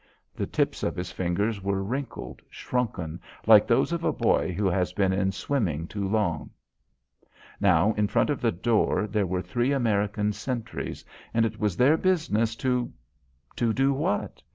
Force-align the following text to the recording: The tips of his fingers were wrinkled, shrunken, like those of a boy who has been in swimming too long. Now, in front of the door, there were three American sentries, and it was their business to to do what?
The 0.35 0.47
tips 0.47 0.81
of 0.81 0.95
his 0.95 1.11
fingers 1.11 1.61
were 1.61 1.83
wrinkled, 1.83 2.41
shrunken, 2.49 3.21
like 3.45 3.67
those 3.67 3.91
of 3.91 4.03
a 4.03 4.11
boy 4.11 4.51
who 4.51 4.65
has 4.67 4.93
been 4.93 5.13
in 5.13 5.31
swimming 5.31 5.85
too 5.85 6.07
long. 6.09 6.49
Now, 7.59 7.93
in 7.93 8.07
front 8.07 8.31
of 8.31 8.41
the 8.41 8.51
door, 8.51 9.05
there 9.05 9.27
were 9.27 9.43
three 9.43 9.71
American 9.71 10.33
sentries, 10.33 11.05
and 11.35 11.45
it 11.45 11.59
was 11.59 11.77
their 11.77 11.97
business 11.97 12.55
to 12.55 12.91
to 13.57 13.73
do 13.73 13.93
what? 13.93 14.41